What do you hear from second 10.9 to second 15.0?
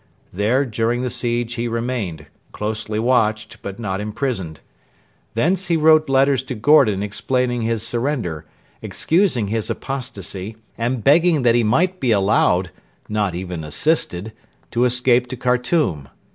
begging that he might be allowed not even assisted to